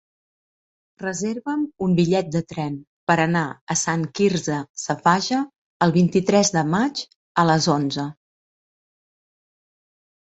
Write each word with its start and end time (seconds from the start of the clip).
Reserva'm 1.01 1.65
un 1.87 1.91
bitllet 1.99 2.31
de 2.35 2.41
tren 2.53 2.79
per 3.11 3.17
anar 3.25 3.43
a 3.73 3.77
Sant 3.81 4.07
Quirze 4.21 4.57
Safaja 4.85 5.43
el 5.87 5.93
vint-i-tres 6.01 6.51
de 6.59 6.67
maig 6.73 7.05
a 7.43 7.45
les 7.51 7.69
onze. 7.79 8.09